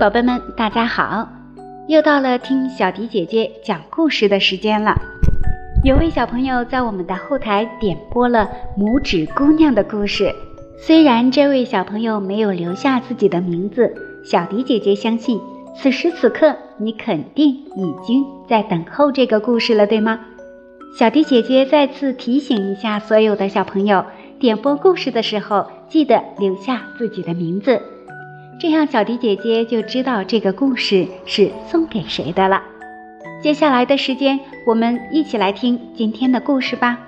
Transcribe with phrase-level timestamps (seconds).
[0.00, 1.28] 宝贝们，大家好！
[1.86, 4.94] 又到了听小迪姐姐讲故事的时间了。
[5.84, 8.48] 有位小朋友在我们的后台点播了
[8.80, 10.34] 《拇指姑娘》的故事，
[10.78, 13.94] 虽然这位小朋友没有留下自己的名字，
[14.24, 15.38] 小迪姐姐相信
[15.76, 20.18] 此时此刻你肯定已经在等候这个故事了，对吗？
[20.98, 24.06] 小迪姐姐再次提醒一下所有的小朋友，
[24.38, 27.82] 点播故事的时候记得留下自己的名字。
[28.60, 32.62] 这样，小迪姐姐就知道这个故事是送给谁的了。
[33.40, 36.98] 接下来的时间，我们一起来听今天的故事吧。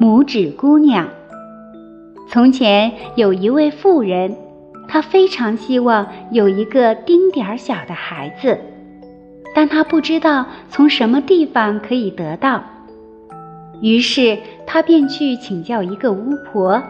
[0.00, 1.08] 拇指姑娘。
[2.28, 4.36] 从前有一位妇人，
[4.88, 8.58] 她非常希望有一个丁点儿小的孩子，
[9.54, 12.60] 但她不知道从什么地方可以得到，
[13.80, 16.82] 于是她便去请教一个巫婆。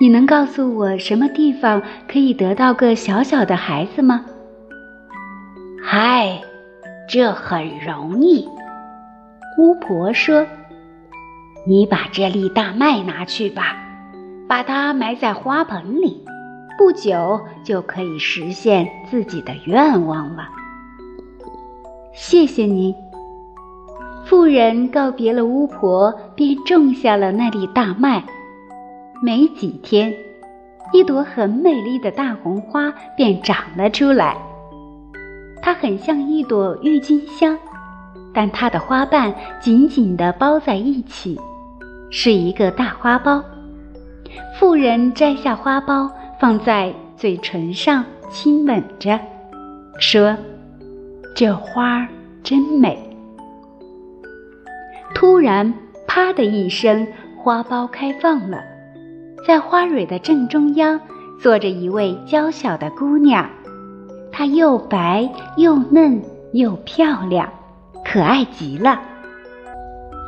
[0.00, 4.24] 你能告诉我什么地方可以得到个小小的孩子吗？
[5.80, 6.40] 嗨，
[7.08, 8.48] 这很容易。
[9.56, 10.44] 巫婆说
[11.64, 13.76] ：“你把这粒大麦拿去吧，
[14.48, 16.24] 把它埋在花盆里，
[16.76, 20.48] 不久就可以实现自己的愿望了。”
[22.12, 22.92] 谢谢您。
[24.24, 28.24] 妇人告别了巫婆，便种下了那粒大麦。
[29.24, 30.14] 没几天，
[30.92, 34.36] 一朵很美丽的大红花便长了出来。
[35.62, 37.58] 它很像一朵郁金香，
[38.34, 41.40] 但它的花瓣紧紧地包在一起，
[42.10, 43.42] 是一个大花苞。
[44.58, 49.18] 妇人摘下花苞，放在嘴唇上亲吻着，
[49.98, 50.36] 说
[51.34, 52.08] ：“这花儿
[52.42, 52.98] 真美。”
[55.14, 55.72] 突然，
[56.06, 57.06] 啪的一声，
[57.38, 58.62] 花苞开放了。
[59.46, 60.98] 在花蕊的正中央，
[61.38, 63.48] 坐着一位娇小的姑娘，
[64.32, 66.22] 她又白又嫩
[66.52, 67.48] 又漂亮，
[68.04, 69.00] 可爱极了。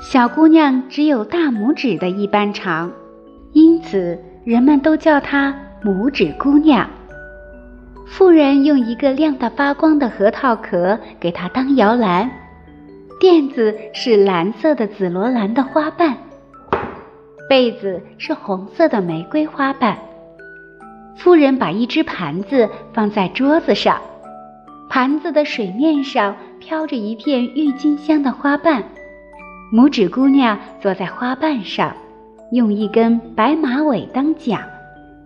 [0.03, 2.93] 小姑娘只有大拇指的一般长，
[3.53, 6.87] 因此人们都叫她拇指姑娘。
[8.06, 12.31] 妇人用一个亮得发光的核桃壳给她当摇篮，
[13.19, 16.15] 垫子是蓝色的紫罗兰的花瓣。
[17.48, 19.96] 被子是红色的玫瑰花瓣。
[21.16, 24.00] 夫人把一只盘子放在桌子上，
[24.88, 28.82] 盘子的水面上飘着一片郁金香的花瓣。
[29.72, 31.94] 拇指姑娘坐在花瓣上，
[32.52, 34.60] 用一根白马尾当桨，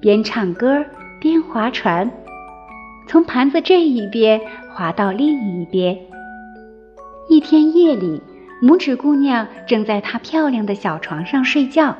[0.00, 0.84] 边唱歌
[1.20, 2.10] 边划船，
[3.06, 4.40] 从盘子这一边
[4.72, 5.98] 划到另一边。
[7.28, 8.22] 一天夜里，
[8.62, 11.96] 拇指姑娘正在她漂亮的小床上睡觉。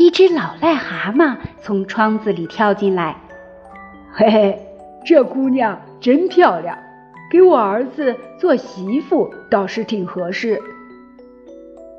[0.00, 3.14] 一只老癞蛤蟆从窗子里跳进来，
[4.10, 4.58] 嘿嘿，
[5.04, 6.74] 这姑娘真漂亮，
[7.30, 10.58] 给我儿子做媳妇倒是挺合适。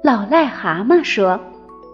[0.03, 1.39] 老癞蛤蟆说。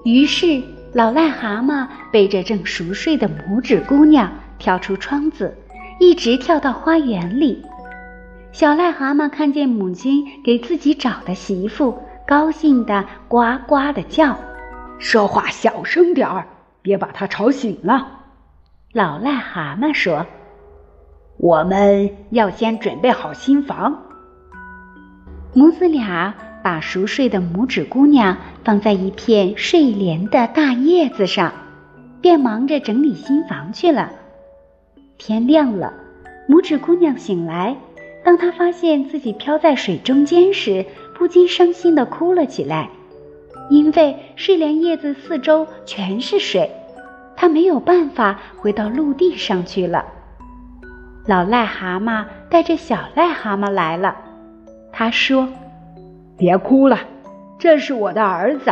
[0.06, 0.64] 于是，
[0.94, 5.54] 老癞蛤蟆背着正熟睡的拇指姑娘跳出窗子，
[6.00, 7.62] 一直跳到花园里。
[8.54, 14.34] 小癞蛤蟆看见母亲给自己找的媳妇，高兴地呱呱的叫。
[15.00, 16.48] 说话小声点儿，
[16.82, 18.24] 别把他吵醒了。
[18.94, 20.26] 老癞蛤蟆说
[21.38, 24.04] ：“我们要先准备好新房。”
[25.54, 31.52] 母子俩把熟睡的拇指姑娘放在一片睡莲的大叶子上，
[32.22, 34.12] 便忙着整理新房去了。
[35.18, 35.94] 天亮了，
[36.50, 37.76] 拇指姑娘醒来，
[38.24, 42.90] 当她发现自己飘在水中间时，不禁伤心地哭了起来。
[43.70, 46.72] 因为睡莲叶子四周全是水，
[47.36, 50.06] 它没有办法回到陆地上去了。
[51.26, 54.16] 老癞蛤蟆带着小癞蛤蟆来了，
[54.92, 55.50] 他说
[56.38, 56.98] ：“别哭了，
[57.60, 58.72] 这是我的儿子。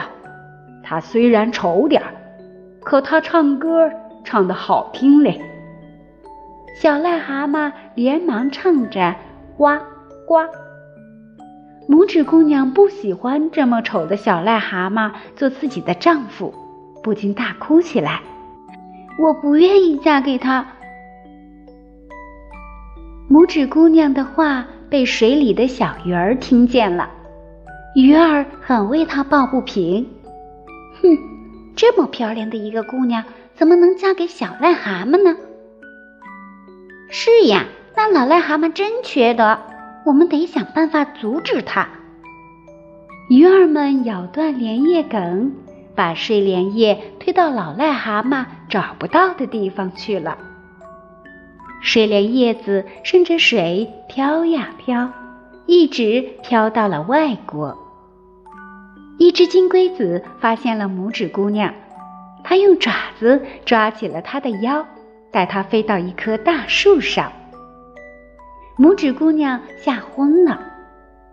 [0.81, 2.13] 他虽然丑点儿，
[2.81, 3.91] 可他唱歌
[4.23, 5.41] 唱得好听嘞。”
[6.79, 9.15] 小癞蛤蟆连忙唱着
[9.57, 9.77] ：“呱
[10.25, 10.39] 呱。”
[11.87, 16.53] 拇指姑娘不喜欢这么丑的小癞蛤蟆做自己的丈夫，
[17.03, 18.21] 不禁大哭起来。
[19.19, 20.65] 我不愿意嫁给他。
[23.29, 27.09] 拇指姑娘的话被水里的小鱼儿听见了，
[27.95, 30.07] 鱼儿很为她抱不平。
[31.01, 31.17] 哼，
[31.75, 33.23] 这么漂亮的一个姑娘，
[33.53, 35.37] 怎么能嫁给小癞蛤蟆呢？
[37.09, 37.65] 是呀，
[37.95, 39.59] 那老癞蛤蟆真缺德。
[40.05, 41.89] 我们得想办法阻止它。
[43.27, 45.51] 鱼儿们咬断莲叶梗，
[45.95, 50.37] 把睡莲叶推到老癞蛤蟆找不到的地方去了。
[51.81, 55.11] 睡莲叶子顺着水飘呀飘，
[55.65, 57.75] 一直飘到了外国。
[59.17, 61.73] 一只金龟子发现了拇指姑娘，
[62.43, 64.85] 它用爪子抓起了她的腰，
[65.31, 67.31] 带她飞到一棵大树上。
[68.77, 70.59] 拇指姑娘吓昏了，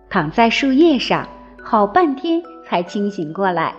[0.09, 1.27] 躺在树叶上
[1.61, 3.75] 好半天才清醒过来。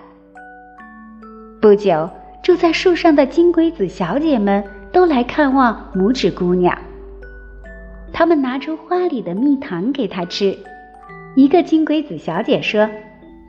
[1.62, 2.10] 不久，
[2.44, 4.62] 住在树上的金龟子小姐们
[4.92, 6.77] 都来看望拇指姑娘。
[8.12, 10.57] 她们拿出花里的蜜糖给她吃。
[11.36, 12.89] 一个金龟子小姐说：“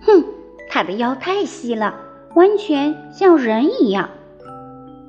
[0.06, 0.24] 哼，
[0.70, 1.92] 她的腰太细了，
[2.34, 4.08] 完全像人一样。”“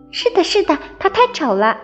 [0.10, 1.78] 是的，是的，她太丑了。”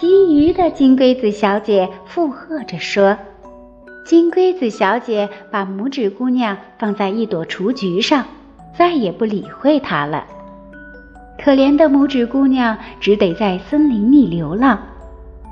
[0.00, 3.18] 其余的金龟子小姐附和着说。
[4.06, 8.24] 金龟子小姐把拇指姑娘放在一朵雏菊上。
[8.76, 10.24] 再也不理会它了。
[11.36, 14.78] 可怜的拇指姑娘只得在森林里流浪，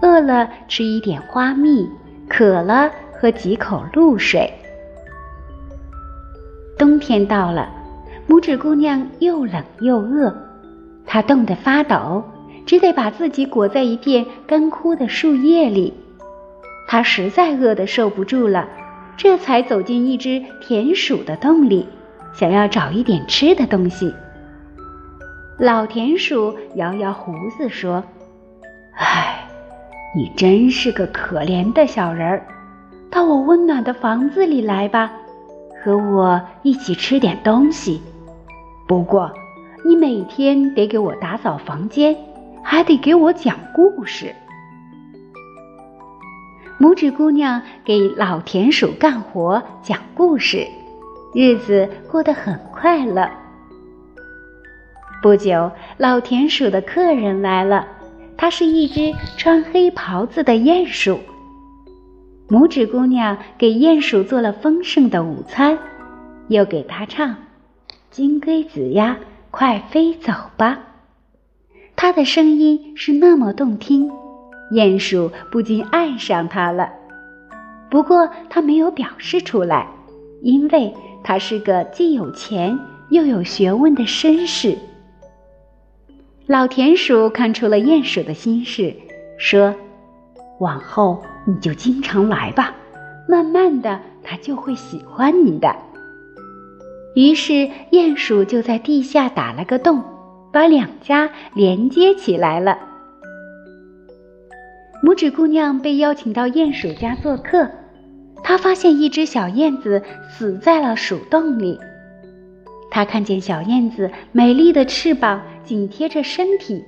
[0.00, 1.90] 饿了吃一点花蜜，
[2.28, 4.49] 渴了喝几口露水。
[6.78, 7.69] 冬天到了，
[8.28, 10.32] 拇指姑娘又冷又饿，
[11.04, 12.22] 她冻得发抖，
[12.66, 15.94] 只得把自己裹在一片干枯的树叶里。
[16.88, 18.68] 它实在饿得受不住了，
[19.16, 21.86] 这才走进一只田鼠的洞里。
[22.34, 24.12] 想要找一点吃的东西，
[25.58, 28.04] 老田鼠摇摇胡子说
[28.98, 29.48] ：“唉，
[30.14, 32.46] 你真是个可怜的小人儿，
[33.10, 35.10] 到我温暖的房子里来吧，
[35.82, 38.02] 和我一起吃点东西。
[38.86, 39.32] 不过，
[39.82, 42.14] 你每天得给我打扫房间，
[42.68, 44.34] 还得给我讲故事。”
[46.78, 50.66] 拇指姑娘给老田鼠干活讲故事。
[51.32, 53.30] 日子过得很快乐。
[55.22, 57.86] 不久，老田鼠的客人来了，
[58.36, 61.20] 它是一只穿黑袍子的鼹鼠。
[62.48, 65.78] 拇指姑娘给鼹鼠做了丰盛的午餐，
[66.48, 67.34] 又给它唱
[68.10, 69.16] ：“金龟子呀，
[69.50, 70.78] 快飞走吧。”
[71.96, 74.10] 他的声音是那么动听，
[74.72, 76.90] 鼹鼠不禁爱上他了。
[77.90, 79.88] 不过，他没有表示出来，
[80.43, 80.94] 因为。
[81.25, 82.78] 他是个既有钱
[83.08, 84.78] 又有学问的绅士。
[86.46, 88.94] 老田鼠看出了鼹鼠的心事，
[89.37, 89.75] 说
[90.60, 92.72] ：“往后你就经常来吧，
[93.28, 95.75] 慢慢的他就会喜欢你的。”
[97.16, 100.04] 于是鼹鼠就在地下打了个洞，
[100.56, 102.78] 把两家连接起来了。
[105.02, 107.68] 拇指姑娘被邀请到鼹鼠家做客。
[108.42, 111.78] 她发现一只小燕子死在了鼠洞里。
[112.90, 116.82] 她看见小燕子美丽的翅膀紧贴着身体，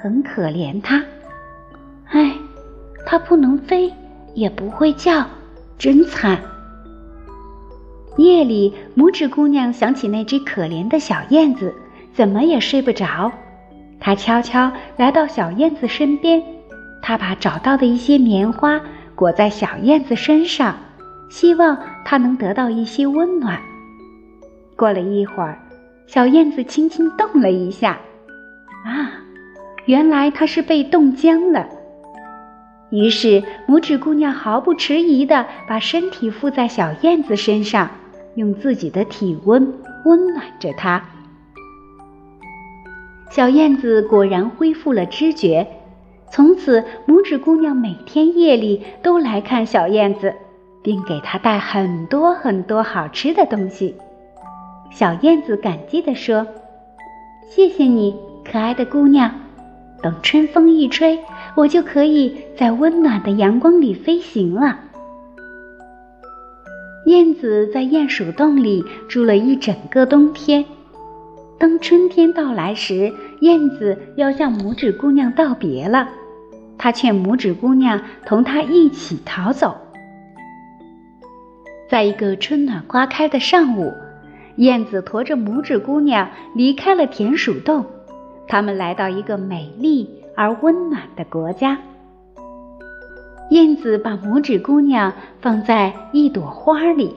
[0.00, 1.04] 很可怜它。
[2.04, 2.32] 唉，
[3.04, 3.92] 它不能飞，
[4.34, 5.26] 也不会叫，
[5.76, 6.38] 真惨。
[8.16, 11.74] 夜里，拇指姑娘想起那只可怜的小燕子，
[12.18, 13.30] 怎么也睡不着。
[14.00, 16.42] 她悄悄来到小燕子身边，
[17.00, 18.80] 她把找到的一些棉花
[19.14, 20.74] 裹在小燕子身上。
[21.28, 23.60] 希望它能得到一些温暖。
[24.74, 25.56] 过了一会儿，
[26.08, 28.00] 小燕子轻轻动了一下，
[28.84, 29.12] 啊，
[29.84, 31.68] 原来它是被冻僵了。
[32.90, 37.88] 于是，拇指姑娘毫不迟疑地把身体附在小燕子身上，
[38.34, 39.72] 用自己的体温
[40.04, 41.00] 温暖着它。
[43.38, 45.64] 小燕子果然恢复了知觉。
[46.28, 50.34] 从此，拇指姑娘每天夜里都来看小燕子。
[50.82, 53.94] 并给她带很多很多好吃的东西。
[54.90, 56.48] 小燕子感激地说
[57.48, 59.30] ：“谢谢你，可爱的姑娘。
[60.02, 61.20] 等春风一吹，
[61.54, 64.80] 我就可以在温暖的阳光里飞行了。”
[67.06, 70.64] 燕子在鼹鼠洞里住了一整个冬天。
[71.58, 76.08] 当春天到来时，燕子要向拇指姑娘道别了。
[76.76, 79.76] 它劝拇指姑娘同它一起逃走。
[81.90, 83.92] 在一个春暖花开的上午，
[84.56, 87.84] 燕子驮着拇指姑娘离开了田鼠洞，
[88.46, 91.78] 他们来到一个美丽而温暖的国家。
[93.50, 97.14] 燕子把拇指姑娘放在一朵花里，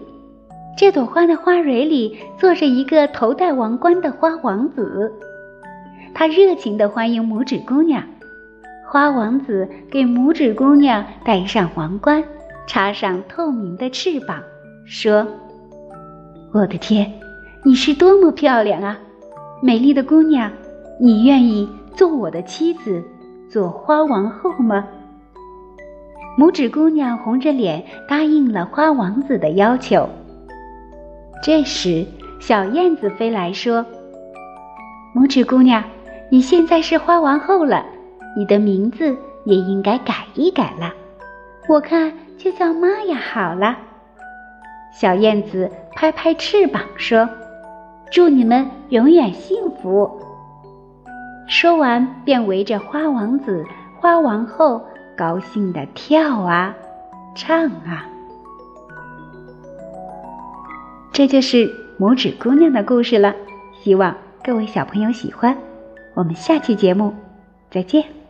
[0.78, 5.12] 这朵花的花蕊里坐着一个头戴王冠的花王子，
[6.22, 8.04] 他热情地欢迎拇指姑娘。
[8.88, 12.24] 花王子给拇指姑娘戴上王冠，
[12.68, 14.40] 插上透明的翅膀。
[14.86, 15.26] 说
[16.54, 17.12] ：“我的天，
[17.64, 19.00] 你是多么漂亮啊！
[19.64, 20.52] 美丽的姑娘，
[21.00, 23.04] 你愿意做我的妻子，
[23.50, 24.88] 做花王后吗？”
[26.38, 30.08] 拇指姑娘红着脸答应了花王子的要求。
[31.42, 32.06] 这时，
[32.40, 33.84] 小燕子飞来说
[35.18, 35.84] ：“拇指姑娘，
[36.32, 37.86] 你现在是花王后了，
[38.38, 40.94] 你的名字也应该改一改了。
[41.68, 43.78] 我看就叫玛雅好了。”
[44.94, 47.30] 小燕子拍拍翅膀说
[48.12, 50.10] ：“祝你们永远幸福。”
[51.48, 53.66] 说完，便围着花王子、
[54.00, 54.82] 花王后。
[55.18, 56.74] 高兴的跳啊，
[57.36, 58.08] 唱啊，
[61.12, 61.70] 这就是
[62.00, 63.36] 拇指姑娘的故事了。
[63.84, 65.56] 希望各位小朋友喜欢。
[66.22, 67.16] 我们下期节目
[67.72, 68.21] 再见。